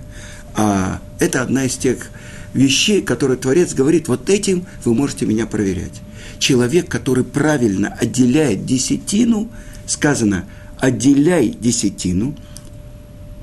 А 0.55 1.01
это 1.19 1.41
одна 1.41 1.65
из 1.65 1.75
тех 1.75 2.09
вещей, 2.53 3.01
которые 3.01 3.37
Творец 3.37 3.73
говорит, 3.73 4.07
вот 4.07 4.29
этим 4.29 4.65
вы 4.85 4.95
можете 4.95 5.25
меня 5.25 5.45
проверять. 5.45 6.01
Человек, 6.39 6.87
который 6.87 7.23
правильно 7.23 7.89
отделяет 7.89 8.65
десятину, 8.65 9.49
сказано– 9.85 10.45
отделяй 10.83 11.55
десятину, 11.61 12.35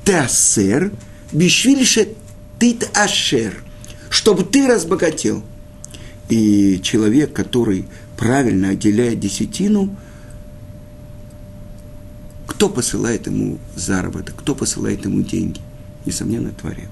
теасер, 0.04 0.92
бишвильше 1.32 2.08
тит 2.58 2.90
ашер, 2.94 3.64
чтобы 4.10 4.44
ты 4.44 4.66
разбогател. 4.66 5.42
И 6.28 6.80
человек, 6.82 7.32
который 7.32 7.86
правильно 8.18 8.68
отделяет 8.68 9.20
десятину, 9.20 9.96
кто 12.46 12.68
посылает 12.68 13.26
ему 13.26 13.58
заработок, 13.74 14.34
кто 14.36 14.54
посылает 14.54 15.06
ему 15.06 15.22
деньги? 15.22 15.62
Несомненно, 16.04 16.50
Творец. 16.50 16.90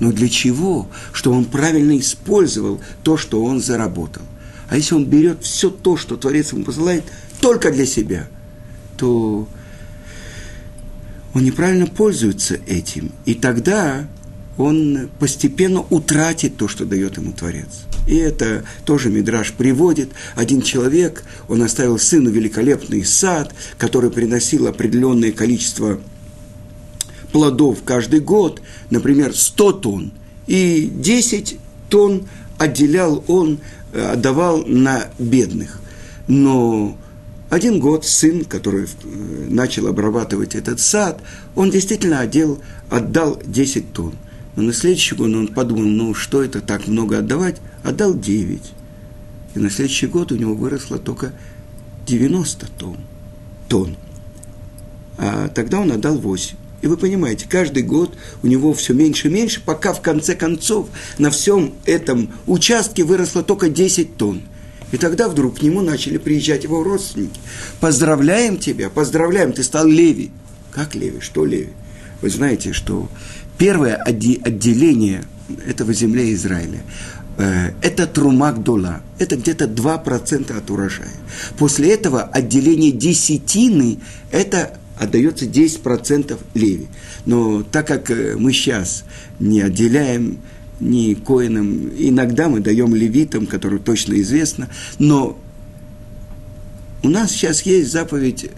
Но 0.00 0.12
для 0.12 0.28
чего? 0.28 0.86
Чтобы 1.14 1.38
он 1.38 1.46
правильно 1.46 1.96
использовал 1.98 2.78
то, 3.02 3.16
что 3.16 3.42
он 3.42 3.62
заработал. 3.62 4.22
А 4.68 4.76
если 4.76 4.96
он 4.96 5.06
берет 5.06 5.44
все 5.44 5.70
то, 5.70 5.96
что 5.96 6.18
Творец 6.18 6.52
ему 6.52 6.64
посылает, 6.64 7.04
только 7.40 7.72
для 7.72 7.86
себя, 7.86 8.28
то 8.98 9.48
он 11.34 11.44
неправильно 11.44 11.86
пользуется 11.86 12.58
этим. 12.66 13.12
И 13.24 13.34
тогда 13.34 14.06
он 14.56 15.08
постепенно 15.18 15.80
утратит 15.88 16.56
то, 16.56 16.68
что 16.68 16.84
дает 16.84 17.16
ему 17.16 17.32
Творец. 17.32 17.84
И 18.06 18.16
это 18.16 18.64
тоже 18.84 19.10
Мидраш 19.10 19.52
приводит. 19.52 20.10
Один 20.34 20.62
человек, 20.62 21.24
он 21.48 21.62
оставил 21.62 21.98
сыну 21.98 22.30
великолепный 22.30 23.04
сад, 23.04 23.54
который 23.76 24.10
приносил 24.10 24.66
определенное 24.66 25.30
количество 25.30 26.00
плодов 27.32 27.78
каждый 27.84 28.20
год, 28.20 28.62
например, 28.90 29.34
100 29.34 29.72
тонн, 29.72 30.12
и 30.46 30.90
10 30.92 31.58
тонн 31.88 32.26
отделял 32.56 33.22
он, 33.28 33.58
э, 33.92 34.12
отдавал 34.12 34.64
на 34.64 35.08
бедных. 35.18 35.80
Но 36.26 36.96
один 37.50 37.80
год 37.80 38.04
сын, 38.04 38.44
который 38.44 38.84
э, 38.84 39.46
начал 39.48 39.86
обрабатывать 39.86 40.54
этот 40.54 40.80
сад, 40.80 41.22
он 41.54 41.70
действительно 41.70 42.20
отдел, 42.20 42.60
отдал 42.90 43.40
10 43.44 43.92
тонн. 43.92 44.14
Но 44.56 44.64
на 44.64 44.72
следующий 44.72 45.14
год 45.14 45.28
он 45.34 45.48
подумал, 45.48 45.84
ну 45.84 46.14
что 46.14 46.42
это 46.42 46.60
так 46.60 46.86
много 46.88 47.18
отдавать, 47.18 47.56
отдал 47.84 48.14
9. 48.14 48.60
И 49.54 49.58
на 49.58 49.70
следующий 49.70 50.08
год 50.08 50.32
у 50.32 50.36
него 50.36 50.54
выросло 50.54 50.98
только 50.98 51.32
90 52.06 52.66
тонн. 52.78 52.96
тонн. 53.68 53.96
А 55.16 55.48
тогда 55.48 55.80
он 55.80 55.92
отдал 55.92 56.18
8. 56.18 56.56
И 56.80 56.86
вы 56.86 56.96
понимаете, 56.96 57.46
каждый 57.48 57.82
год 57.82 58.16
у 58.42 58.46
него 58.46 58.72
все 58.72 58.94
меньше 58.94 59.28
и 59.28 59.30
меньше, 59.30 59.62
пока 59.64 59.92
в 59.92 60.02
конце 60.02 60.34
концов 60.34 60.88
на 61.18 61.30
всем 61.30 61.74
этом 61.86 62.30
участке 62.46 63.04
выросло 63.04 63.42
только 63.42 63.68
10 63.68 64.16
тонн. 64.16 64.42
И 64.92 64.96
тогда 64.96 65.28
вдруг 65.28 65.58
к 65.58 65.62
нему 65.62 65.82
начали 65.82 66.18
приезжать 66.18 66.64
его 66.64 66.82
родственники. 66.82 67.40
Поздравляем 67.80 68.56
тебя, 68.56 68.88
поздравляем, 68.90 69.52
ты 69.52 69.62
стал 69.62 69.86
Леви. 69.86 70.30
Как 70.72 70.94
Леви? 70.94 71.20
Что 71.20 71.44
Леви? 71.44 71.70
Вы 72.22 72.30
знаете, 72.30 72.72
что 72.72 73.08
первое 73.58 73.96
отделение 73.96 75.24
этого 75.66 75.92
земли 75.92 76.32
Израиля 76.34 76.80
э, 77.36 77.72
это 77.82 78.06
трумак 78.06 78.62
дола, 78.62 79.02
это 79.18 79.36
где-то 79.36 79.66
2% 79.66 80.56
от 80.56 80.70
урожая. 80.70 81.12
После 81.58 81.92
этого 81.92 82.22
отделение 82.22 82.92
десятины– 82.92 83.98
это 84.30 84.78
отдается 84.98 85.46
10% 85.46 86.38
леви. 86.54 86.88
Но 87.24 87.62
так 87.62 87.86
как 87.86 88.10
э, 88.10 88.36
мы 88.36 88.52
сейчас 88.52 89.04
не 89.38 89.60
отделяем 89.60 90.38
ни 90.80 91.14
коинам, 91.14 91.90
иногда 91.96 92.48
мы 92.48 92.60
даем 92.60 92.94
левитам, 92.94 93.46
которые 93.46 93.80
точно 93.80 94.14
известно, 94.20 94.68
но 94.98 95.38
у 97.02 97.08
нас 97.08 97.30
сейчас 97.30 97.62
есть 97.62 97.92
заповедь 97.92 98.50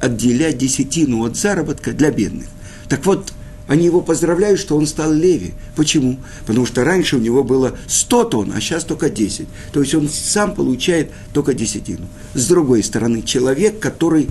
отделять 0.00 0.58
десятину 0.58 1.24
от 1.24 1.36
заработка 1.36 1.92
для 1.92 2.10
бедных. 2.10 2.46
Так 2.88 3.04
вот, 3.06 3.32
они 3.68 3.84
его 3.84 4.00
поздравляют, 4.00 4.60
что 4.60 4.76
он 4.76 4.86
стал 4.86 5.12
леви. 5.12 5.54
Почему? 5.74 6.18
Потому 6.46 6.66
что 6.66 6.84
раньше 6.84 7.16
у 7.16 7.20
него 7.20 7.42
было 7.42 7.76
100 7.88 8.24
тонн, 8.24 8.52
а 8.54 8.60
сейчас 8.60 8.84
только 8.84 9.10
10. 9.10 9.48
То 9.72 9.80
есть 9.80 9.94
он 9.94 10.08
сам 10.08 10.54
получает 10.54 11.10
только 11.32 11.52
десятину. 11.52 12.06
С 12.34 12.46
другой 12.46 12.84
стороны, 12.84 13.22
человек, 13.22 13.80
который 13.80 14.28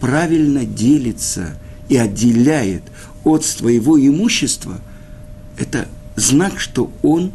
правильно 0.00 0.66
делится 0.66 1.56
и 1.88 1.96
отделяет 1.96 2.82
от 3.24 3.44
своего 3.44 3.98
имущества, 3.98 4.80
это 5.58 5.88
знак, 6.16 6.58
что 6.60 6.90
он 7.02 7.32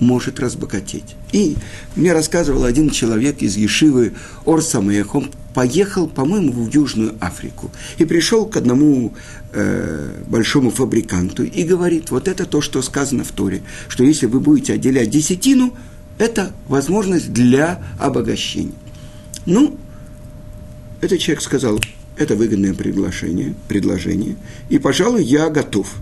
может 0.00 0.40
разбогатеть. 0.40 1.16
И 1.32 1.56
мне 1.96 2.12
рассказывал 2.12 2.64
один 2.64 2.90
человек 2.90 3.42
из 3.42 3.56
Ешивы 3.56 4.14
Орсамех, 4.44 5.14
он 5.14 5.30
поехал, 5.54 6.08
по-моему, 6.08 6.52
в 6.52 6.74
Южную 6.74 7.14
Африку 7.20 7.70
и 7.96 8.04
пришел 8.04 8.44
к 8.44 8.56
одному 8.56 9.14
э, 9.52 10.22
большому 10.26 10.70
фабриканту 10.70 11.44
и 11.44 11.62
говорит, 11.62 12.10
вот 12.10 12.28
это 12.28 12.44
то, 12.44 12.60
что 12.60 12.82
сказано 12.82 13.24
в 13.24 13.30
Торе, 13.30 13.62
что 13.88 14.04
если 14.04 14.26
вы 14.26 14.40
будете 14.40 14.74
отделять 14.74 15.10
десятину, 15.10 15.74
это 16.18 16.52
возможность 16.68 17.32
для 17.32 17.82
обогащения. 17.98 18.72
Ну, 19.46 19.76
этот 21.00 21.20
человек 21.20 21.42
сказал, 21.42 21.80
это 22.16 22.34
выгодное 22.36 22.74
предложение, 22.74 23.54
предложение, 23.68 24.36
и, 24.68 24.78
пожалуй, 24.78 25.22
я 25.22 25.50
готов. 25.50 25.94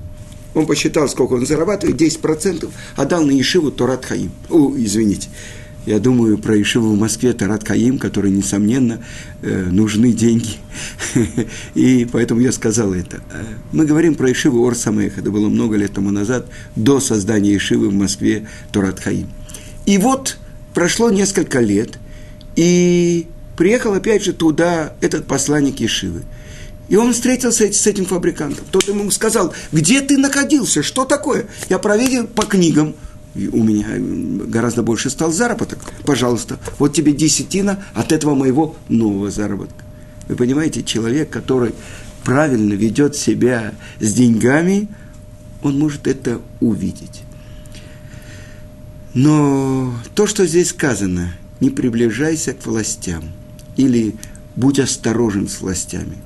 Он 0.54 0.66
посчитал, 0.66 1.08
сколько 1.08 1.34
он 1.34 1.46
зарабатывает, 1.46 2.00
10%, 2.00 2.68
отдал 2.96 3.24
на 3.24 3.30
Ешиву 3.30 3.70
Торат 3.70 4.04
Хаим. 4.04 4.30
О, 4.50 4.72
извините, 4.76 5.28
я 5.84 5.98
думаю 5.98 6.38
про 6.38 6.56
Ешиву 6.56 6.92
в 6.92 6.98
Москве, 6.98 7.32
Тарат 7.32 7.66
Хаим, 7.66 7.98
который, 7.98 8.30
несомненно, 8.30 9.04
э, 9.42 9.64
нужны 9.64 10.12
деньги. 10.12 10.56
И 11.74 12.06
поэтому 12.10 12.40
я 12.40 12.52
сказал 12.52 12.94
это. 12.94 13.16
Э, 13.32 13.42
мы 13.72 13.84
говорим 13.84 14.14
про 14.14 14.28
Ешиву 14.28 14.62
Ор 14.62 14.76
Самех. 14.76 15.18
Это 15.18 15.32
было 15.32 15.48
много 15.48 15.76
лет 15.76 15.92
тому 15.92 16.12
назад, 16.12 16.46
до 16.76 17.00
создания 17.00 17.52
Ешивы 17.52 17.88
в 17.88 17.94
Москве 17.94 18.46
Торат 18.70 19.00
Хаим. 19.00 19.28
И 19.84 19.98
вот 19.98 20.38
прошло 20.72 21.10
несколько 21.10 21.58
лет, 21.58 21.98
и 22.54 23.26
приехал 23.56 23.92
опять 23.94 24.22
же 24.22 24.32
туда 24.32 24.94
этот 25.00 25.26
посланник 25.26 25.80
Ешивы. 25.80 26.22
И 26.92 26.96
он 26.96 27.14
встретился 27.14 27.72
с 27.72 27.86
этим 27.86 28.04
фабрикантом. 28.04 28.66
Тот 28.70 28.86
ему 28.86 29.10
сказал, 29.10 29.54
где 29.72 30.02
ты 30.02 30.18
находился, 30.18 30.82
что 30.82 31.06
такое? 31.06 31.46
Я 31.70 31.78
проверил 31.78 32.26
по 32.26 32.44
книгам, 32.44 32.94
и 33.34 33.48
у 33.48 33.62
меня 33.62 33.86
гораздо 34.46 34.82
больше 34.82 35.08
стал 35.08 35.32
заработок. 35.32 35.78
Пожалуйста, 36.04 36.58
вот 36.78 36.92
тебе 36.92 37.12
десятина 37.12 37.82
от 37.94 38.12
этого 38.12 38.34
моего 38.34 38.76
нового 38.90 39.30
заработка. 39.30 39.82
Вы 40.28 40.36
понимаете, 40.36 40.82
человек, 40.82 41.30
который 41.30 41.72
правильно 42.24 42.74
ведет 42.74 43.16
себя 43.16 43.72
с 43.98 44.12
деньгами, 44.12 44.88
он 45.62 45.78
может 45.78 46.06
это 46.06 46.42
увидеть. 46.60 47.22
Но 49.14 49.94
то, 50.14 50.26
что 50.26 50.44
здесь 50.44 50.68
сказано, 50.68 51.32
не 51.60 51.70
приближайся 51.70 52.52
к 52.52 52.66
властям– 52.66 53.24
или 53.76 54.14
будь 54.56 54.78
осторожен 54.78 55.48
с 55.48 55.60
властями. 55.60 56.18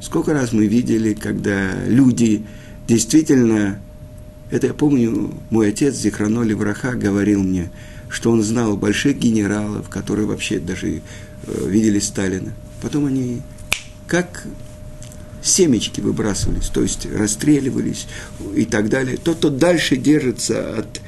Сколько 0.00 0.32
раз 0.32 0.52
мы 0.52 0.66
видели, 0.66 1.14
когда 1.14 1.84
люди 1.86 2.44
действительно, 2.86 3.80
это 4.50 4.68
я 4.68 4.74
помню, 4.74 5.34
мой 5.50 5.68
отец 5.68 5.94
Зихраноли 5.94 6.54
Враха 6.54 6.92
говорил 6.92 7.42
мне, 7.42 7.70
что 8.08 8.30
он 8.30 8.42
знал 8.42 8.76
больших 8.76 9.18
генералов, 9.18 9.88
которые 9.88 10.26
вообще 10.26 10.58
даже 10.58 10.88
э, 10.88 11.68
видели 11.68 11.98
Сталина. 11.98 12.52
Потом 12.80 13.06
они 13.06 13.42
как 14.06 14.46
семечки 15.42 16.00
выбрасывались, 16.00 16.68
то 16.68 16.82
есть 16.82 17.06
расстреливались 17.06 18.06
и 18.54 18.64
так 18.64 18.88
далее. 18.88 19.16
Тот, 19.16 19.38
кто 19.38 19.50
дальше 19.50 19.96
держится 19.96 20.78
от 20.78 21.00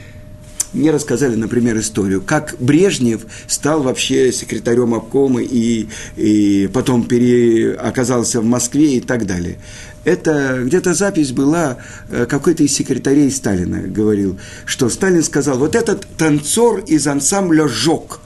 мне 0.72 0.90
рассказали, 0.90 1.35
например, 1.35 1.78
историю, 1.78 2.22
как 2.22 2.54
Брежнев 2.59 3.22
стал 3.46 3.83
вообще 3.83 4.33
секретарем 4.33 4.94
обкома 4.94 5.42
и, 5.42 5.88
и 6.16 6.70
потом 6.72 7.04
пере, 7.04 7.74
оказался 7.74 8.40
в 8.40 8.44
Москве 8.44 8.96
и 8.96 9.00
так 9.00 9.26
далее. 9.26 9.59
Это 10.04 10.62
где-то 10.64 10.94
запись 10.94 11.33
была, 11.33 11.78
э, 12.09 12.26
какой-то 12.26 12.62
из 12.62 12.72
секретарей 12.72 13.30
Сталина 13.30 13.80
говорил, 13.80 14.38
что 14.64 14.88
Сталин 14.88 15.22
сказал, 15.22 15.59
вот 15.59 15.74
этот 15.74 16.06
танцор 16.16 16.80
из 16.87 17.06
ансамбля 17.06 17.68
«Жок», 17.68 18.20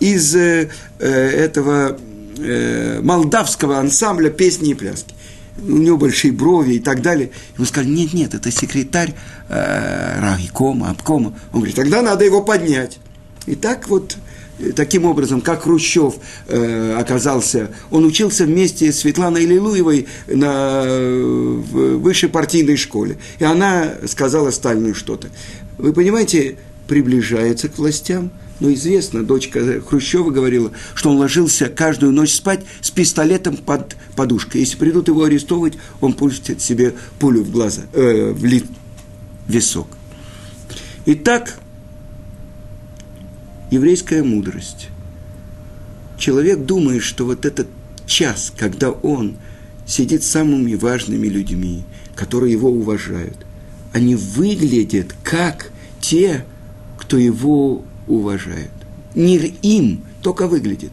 из 0.00 0.34
э, 0.34 0.70
э 0.98 1.08
этого 1.08 1.96
э, 2.36 3.00
молдавского 3.00 3.78
ансамбля 3.78 4.30
«Песни 4.30 4.70
и 4.70 4.74
пляски» 4.74 5.13
у 5.58 5.76
него 5.76 5.96
большие 5.96 6.32
брови 6.32 6.74
и 6.74 6.78
так 6.80 7.02
далее. 7.02 7.30
Ему 7.56 7.66
сказали, 7.66 7.90
нет, 7.90 8.12
нет, 8.12 8.34
это 8.34 8.50
секретарь 8.50 9.14
э, 9.48 10.20
райкома, 10.20 10.90
обкома. 10.90 11.34
Он 11.52 11.60
говорит, 11.60 11.76
тогда 11.76 12.02
надо 12.02 12.24
его 12.24 12.42
поднять. 12.42 12.98
И 13.46 13.54
так 13.54 13.88
вот, 13.88 14.16
э, 14.58 14.72
таким 14.72 15.04
образом, 15.04 15.40
как 15.40 15.62
Хрущев 15.62 16.14
э, 16.48 16.96
оказался, 16.98 17.70
он 17.90 18.04
учился 18.04 18.44
вместе 18.44 18.92
с 18.92 19.00
Светланой 19.00 19.46
Лилуевой 19.46 20.08
на 20.26 20.82
в 20.84 21.98
высшей 21.98 22.28
партийной 22.28 22.76
школе. 22.76 23.18
И 23.38 23.44
она 23.44 23.94
сказала 24.06 24.50
Сталину 24.50 24.94
что-то. 24.94 25.28
Вы 25.78 25.92
понимаете, 25.92 26.56
приближается 26.86 27.68
к 27.68 27.78
властям– 27.78 28.30
но 28.60 28.72
известно, 28.72 29.24
дочка 29.24 29.80
Хрущева 29.80 30.30
говорила, 30.30 30.70
что 30.94 31.10
он 31.10 31.18
ложился 31.18 31.68
каждую 31.68 32.12
ночь 32.12 32.32
спать 32.32 32.64
с 32.80 32.90
пистолетом 32.90 33.56
под 33.56 33.96
подушкой. 34.14 34.60
Если 34.60 34.76
придут 34.76 35.08
его 35.08 35.24
арестовывать, 35.24 35.74
он 36.00 36.12
пустит 36.12 36.60
себе 36.60 36.94
пулю 37.18 37.42
в 37.42 37.50
глаза, 37.50 37.82
э, 37.92 38.32
в 38.32 38.44
ли, 38.44 38.64
висок. 39.48 39.88
Итак, 41.06 41.58
еврейская 43.70 44.22
мудрость. 44.22 44.88
Человек 46.16 46.60
думает, 46.64 47.02
что 47.02 47.24
вот 47.26 47.44
этот 47.44 47.66
час, 48.06 48.52
когда 48.56 48.90
он 48.90 49.36
сидит 49.86 50.22
с 50.22 50.28
самыми 50.28 50.74
важными 50.74 51.26
людьми, 51.26 51.84
которые 52.14 52.52
его 52.52 52.70
уважают, 52.70 53.36
они 53.92 54.14
выглядят 54.14 55.14
как 55.24 55.72
те, 56.00 56.44
кто 56.98 57.18
его 57.18 57.84
уважают. 58.06 58.72
Не 59.14 59.36
им 59.36 60.04
только 60.22 60.48
выглядит. 60.48 60.92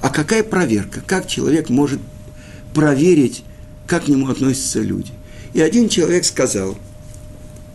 А 0.00 0.10
какая 0.10 0.42
проверка? 0.42 1.00
Как 1.06 1.26
человек 1.26 1.68
может 1.68 2.00
проверить, 2.74 3.44
как 3.86 4.04
к 4.04 4.08
нему 4.08 4.28
относятся 4.28 4.80
люди? 4.80 5.12
И 5.54 5.60
один 5.60 5.88
человек 5.88 6.24
сказал, 6.24 6.76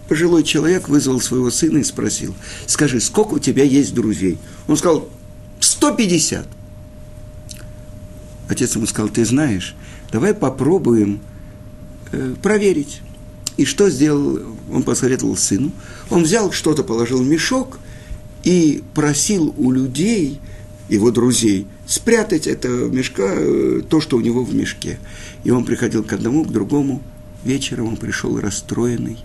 пожилой 0.08 0.44
человек 0.44 0.90
вызвал 0.90 1.22
своего 1.22 1.50
сына 1.52 1.80
и 1.80 1.84
спросил, 1.84 2.36
скажи, 2.66 3.00
сколько 3.00 3.36
у 3.36 3.40
тебя 3.40 3.64
есть 3.64 3.94
друзей? 3.94 4.38
Он 4.68 4.78
сказал, 4.78 5.08
150. 5.60 6.48
Отец 8.50 8.76
ему 8.76 8.86
сказал, 8.88 9.10
ты 9.10 9.26
знаешь, 9.26 9.76
давай 10.12 10.34
попробуем 10.34 11.20
э, 12.12 12.36
проверить. 12.42 13.02
И 13.58 13.66
что 13.66 13.90
сделал, 13.90 14.40
он 14.72 14.84
посоветовал 14.84 15.36
сыну. 15.36 15.72
Он 16.10 16.24
взял 16.24 16.52
что-то, 16.52 16.84
положил 16.84 17.22
в 17.22 17.28
мешок 17.28 17.80
и 18.48 18.82
просил 18.94 19.54
у 19.58 19.72
людей, 19.72 20.40
его 20.88 21.12
друзей, 21.12 21.68
спрятать 21.86 22.48
это 22.48 22.70
мешка, 22.70 23.34
э, 23.36 23.82
то, 23.90 24.00
что 24.00 24.16
у 24.16 24.22
него 24.22 24.42
в 24.46 24.56
мешке. 24.56 25.00
И 25.44 25.52
он 25.52 25.66
приходил 25.66 26.02
к 26.02 26.14
одному, 26.14 26.46
к 26.46 26.52
другому. 26.54 27.02
Вечером 27.44 27.88
он 27.88 27.98
пришел 27.98 28.40
расстроенный. 28.40 29.18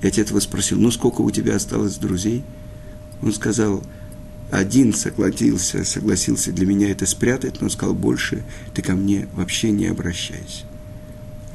И 0.00 0.06
отец 0.08 0.30
его 0.30 0.40
спросил, 0.40 0.80
ну 0.80 0.90
сколько 0.90 1.20
у 1.20 1.30
тебя 1.30 1.54
осталось 1.54 1.98
друзей? 1.98 2.42
Он 3.22 3.32
сказал, 3.32 3.84
один 4.50 4.92
согласился, 4.92 5.84
согласился 5.84 6.50
для 6.50 6.66
меня 6.66 6.90
это 6.90 7.06
спрятать, 7.06 7.60
но 7.60 7.68
сказал, 7.68 7.94
больше 7.94 8.42
ты 8.74 8.82
ко 8.82 8.94
мне 8.94 9.28
вообще 9.34 9.70
не 9.70 9.86
обращайся. 9.86 10.64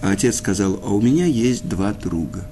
А 0.01 0.11
отец 0.11 0.37
сказал, 0.37 0.79
а 0.81 0.93
у 0.93 1.01
меня 1.01 1.25
есть 1.25 1.67
два 1.67 1.91
друга. 1.91 2.45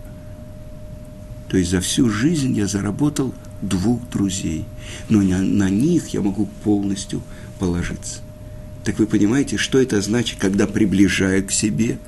То 1.48 1.56
есть 1.56 1.72
за 1.72 1.80
всю 1.80 2.10
жизнь 2.10 2.54
я 2.58 2.68
заработал 2.68 3.34
двух 3.68 4.08
друзей, 4.10 4.66
но 5.10 5.22
на, 5.22 5.42
на 5.42 5.70
них 5.70 6.10
я 6.10 6.22
могу 6.22 6.48
полностью 6.64 7.22
положиться. 7.60 8.20
Так 8.84 9.00
вы 9.00 9.08
понимаете, 9.08 9.58
что 9.58 9.80
это 9.82 10.02
значит, 10.02 10.40
когда 10.40 10.68
приближает 10.68 11.48
к 11.48 11.52
себе– 11.52 11.98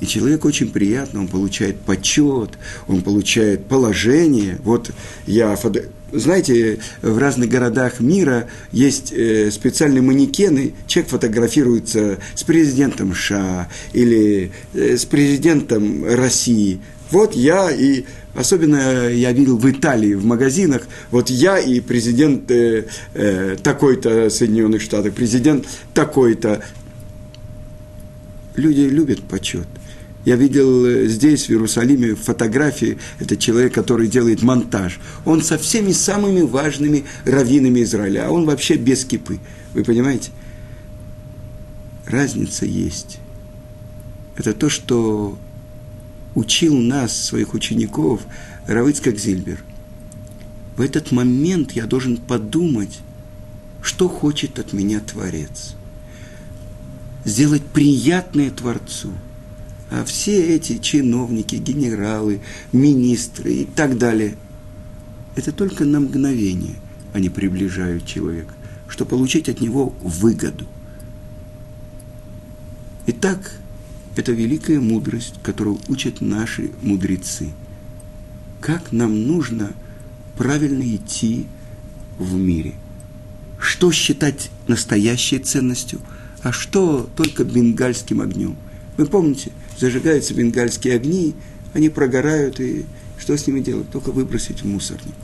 и 0.00 0.06
человек 0.06 0.44
очень 0.46 0.70
приятно, 0.70 1.20
он 1.20 1.28
получает 1.28 1.78
почет, 1.80 2.50
он 2.88 3.02
получает 3.02 3.66
положение. 3.66 4.58
Вот 4.64 4.90
я, 5.26 5.56
знаете, 6.12 6.78
в 7.02 7.18
разных 7.18 7.48
городах 7.48 8.00
мира 8.00 8.48
есть 8.72 9.12
э, 9.12 9.50
специальные 9.50 10.02
манекены, 10.02 10.74
человек 10.86 11.10
фотографируется 11.10 12.18
с 12.34 12.42
президентом 12.42 13.14
США 13.14 13.68
или 13.92 14.52
э, 14.74 14.96
с 14.96 15.04
президентом 15.04 16.04
России. 16.04 16.80
Вот 17.10 17.34
я 17.34 17.70
и 17.70 18.04
Особенно 18.34 19.08
я 19.08 19.32
видел 19.32 19.56
в 19.56 19.68
Италии, 19.68 20.14
в 20.14 20.24
магазинах, 20.24 20.82
вот 21.10 21.30
я 21.30 21.58
и 21.58 21.80
президент 21.80 22.48
э, 22.50 22.86
э, 23.12 23.56
такой-то 23.60 24.30
Соединенных 24.30 24.82
Штатов, 24.82 25.14
президент 25.14 25.66
такой-то. 25.94 26.62
Люди 28.54 28.82
любят 28.82 29.22
почет. 29.22 29.66
Я 30.24 30.36
видел 30.36 30.84
э, 30.84 31.06
здесь, 31.06 31.46
в 31.46 31.50
Иерусалиме, 31.50 32.14
фотографии. 32.14 32.98
Это 33.18 33.36
человек, 33.36 33.74
который 33.74 34.06
делает 34.06 34.42
монтаж. 34.42 35.00
Он 35.24 35.42
со 35.42 35.56
всеми 35.56 35.92
самыми 35.92 36.42
важными 36.42 37.04
раввинами 37.24 37.82
Израиля. 37.82 38.26
А 38.26 38.30
он 38.30 38.44
вообще 38.44 38.76
без 38.76 39.04
кипы. 39.04 39.38
Вы 39.72 39.82
понимаете? 39.82 40.30
Разница 42.06 42.66
есть. 42.66 43.18
Это 44.36 44.52
то, 44.52 44.68
что 44.68 45.38
учил 46.34 46.76
нас, 46.76 47.16
своих 47.16 47.54
учеников, 47.54 48.20
Равыцкак 48.66 49.16
Зильбер. 49.18 49.64
В 50.76 50.82
этот 50.82 51.12
момент 51.12 51.72
я 51.72 51.86
должен 51.86 52.18
подумать, 52.18 53.00
что 53.82 54.08
хочет 54.08 54.58
от 54.58 54.72
меня 54.72 55.00
Творец. 55.00 55.74
Сделать 57.24 57.62
приятное 57.62 58.50
Творцу– 58.50 59.12
а 59.90 60.04
все 60.04 60.54
эти 60.54 60.78
чиновники, 60.78 61.56
генералы, 61.56 62.40
министры 62.72 63.52
и 63.52 63.64
так 63.64 63.98
далее, 63.98 64.36
это 65.36 65.52
только 65.52 65.84
на 65.84 66.00
мгновение 66.00 66.76
они 67.12 67.28
приближают 67.28 68.06
человека, 68.06 68.54
чтобы 68.88 69.10
получить 69.10 69.48
от 69.48 69.60
него 69.60 69.94
выгоду. 70.00 70.66
Итак, 73.06 73.52
это 74.16 74.32
великая 74.32 74.80
мудрость, 74.80 75.34
которую 75.42 75.78
учат 75.88 76.20
наши 76.20 76.70
мудрецы. 76.82 77.50
Как 78.60 78.92
нам 78.92 79.26
нужно 79.26 79.72
правильно 80.36 80.82
идти 80.82 81.46
в 82.18 82.34
мире. 82.34 82.74
Что 83.58 83.90
считать 83.90 84.50
настоящей 84.68 85.38
ценностью, 85.38 86.00
а 86.42 86.52
что 86.52 87.08
только 87.16 87.44
бенгальским 87.44 88.20
огнем. 88.20 88.56
Вы 88.96 89.06
помните, 89.06 89.52
зажигаются 89.80 90.34
бенгальские 90.34 90.94
огни, 90.94 91.34
они 91.72 91.88
прогорают, 91.88 92.60
и 92.60 92.84
что 93.18 93.36
с 93.36 93.46
ними 93.46 93.60
делать? 93.60 93.90
Только 93.90 94.12
выбросить 94.12 94.62
в 94.62 94.66
мусорник. 94.66 95.14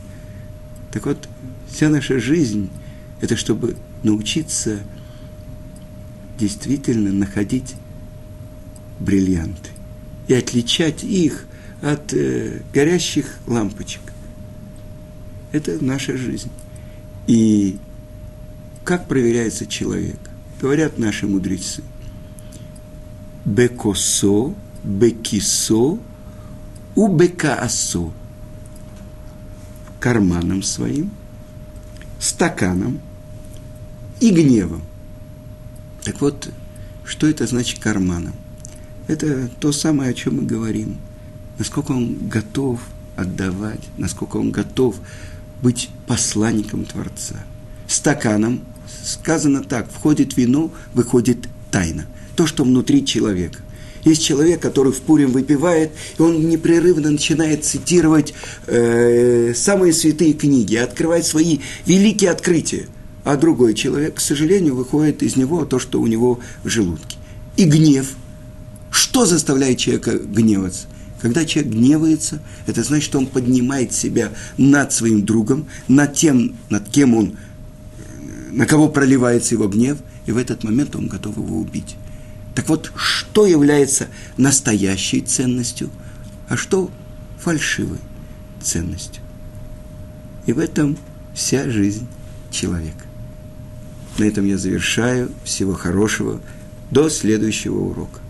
Так 0.92 1.04
вот, 1.06 1.28
вся 1.70 1.90
наша 1.90 2.18
жизнь– 2.18 2.70
это 3.20 3.36
чтобы 3.36 3.76
научиться 4.02 4.80
действительно 6.38 7.12
находить 7.12 7.74
бриллианты 8.98 9.70
и 10.26 10.34
отличать 10.34 11.04
их 11.04 11.46
от 11.82 12.14
э, 12.14 12.62
горящих 12.72 13.38
лампочек. 13.46 14.00
Это 15.52 15.82
наша 15.84 16.16
жизнь. 16.16 16.50
И 17.26 17.78
как 18.84 19.06
проверяется 19.06 19.66
человек? 19.66 20.18
Говорят 20.60 20.98
наши 20.98 21.26
мудрецы– 21.26 21.82
бекосо, 23.46 24.54
бекисо, 24.82 25.98
у 26.94 27.08
бекаасо. 27.08 28.10
Карманом 30.00 30.62
своим, 30.62 31.10
стаканом 32.20 33.00
и 34.20 34.30
гневом. 34.30 34.82
Так 36.04 36.20
вот, 36.20 36.50
что 37.04 37.26
это 37.26 37.46
значит 37.46 37.78
карманом? 37.78 38.34
Это 39.08 39.48
то 39.60 39.72
самое, 39.72 40.10
о 40.10 40.14
чем 40.14 40.36
мы 40.36 40.42
говорим. 40.42 40.98
Насколько 41.58 41.92
он 41.92 42.28
готов 42.28 42.80
отдавать, 43.16 43.80
насколько 43.96 44.36
он 44.36 44.50
готов 44.50 44.96
быть 45.62 45.88
посланником 46.06 46.84
Творца. 46.84 47.36
Стаканом 47.88 48.60
сказано 49.02 49.62
так, 49.64 49.90
входит 49.90 50.36
вино, 50.36 50.70
выходит 50.92 51.48
тайна 51.70 52.06
то, 52.36 52.46
что 52.46 52.64
внутри 52.64 53.04
человека. 53.04 53.60
Есть 54.04 54.22
человек, 54.22 54.60
который 54.60 54.92
в 54.92 55.00
Пурим 55.00 55.32
выпивает, 55.32 55.90
и 56.16 56.22
он 56.22 56.48
непрерывно 56.48 57.10
начинает 57.10 57.64
цитировать 57.64 58.34
э, 58.68 59.52
самые 59.56 59.92
святые 59.92 60.32
книги, 60.32 60.76
открывать 60.76 61.26
свои 61.26 61.58
великие 61.86 62.30
открытия. 62.30 62.86
А 63.24 63.36
другой 63.36 63.74
человек, 63.74 64.14
к 64.14 64.20
сожалению, 64.20 64.76
выходит 64.76 65.24
из 65.24 65.34
него 65.34 65.64
то, 65.64 65.80
что 65.80 66.00
у 66.00 66.06
него 66.06 66.38
в 66.62 66.68
желудке. 66.68 67.16
И 67.56 67.64
гнев. 67.64 68.14
Что 68.92 69.26
заставляет 69.26 69.78
человека 69.78 70.12
гневаться? 70.12 70.86
Когда 71.20 71.44
человек 71.44 71.72
гневается, 71.72 72.40
это 72.68 72.84
значит, 72.84 73.06
что 73.06 73.18
он 73.18 73.26
поднимает 73.26 73.92
себя 73.92 74.30
над 74.56 74.92
своим 74.92 75.24
другом, 75.24 75.66
над 75.88 76.14
тем, 76.14 76.54
над 76.70 76.88
кем 76.88 77.16
он, 77.16 77.36
на 78.52 78.66
кого 78.66 78.88
проливается 78.88 79.56
его 79.56 79.66
гнев, 79.66 79.98
и 80.26 80.30
в 80.30 80.36
этот 80.36 80.62
момент 80.62 80.94
он 80.94 81.08
готов 81.08 81.36
его 81.38 81.58
убить. 81.58 81.96
Так 82.56 82.70
вот, 82.70 82.90
что 82.96 83.44
является 83.46 84.08
настоящей 84.38 85.20
ценностью, 85.20 85.90
а 86.48 86.56
что 86.56 86.90
фальшивой 87.38 87.98
ценностью? 88.62 89.22
И 90.46 90.54
в 90.54 90.58
этом 90.58 90.96
вся 91.34 91.68
жизнь 91.68 92.06
человека. 92.50 93.04
На 94.16 94.24
этом 94.24 94.46
я 94.46 94.56
завершаю. 94.56 95.30
Всего 95.44 95.74
хорошего. 95.74 96.40
До 96.90 97.10
следующего 97.10 97.78
урока. 97.78 98.20